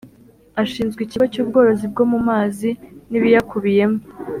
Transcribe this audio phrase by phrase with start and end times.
[0.61, 2.69] Ashinzwe ikigo cy’ubworozi bwo mu mazi
[3.09, 3.99] n’ibiyakubiyemo